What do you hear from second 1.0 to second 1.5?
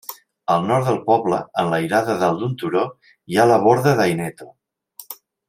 poble,